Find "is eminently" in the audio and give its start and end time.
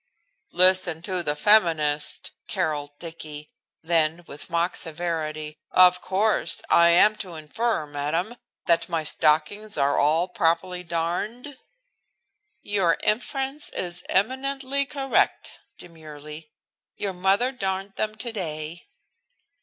13.69-14.87